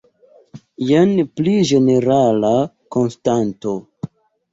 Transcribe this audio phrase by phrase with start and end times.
[0.91, 2.49] Jen pli ĝenerala
[2.97, 3.75] konstato.